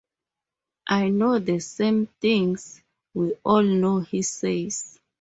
[0.87, 2.81] I know the same things
[3.13, 4.99] we all know, he says.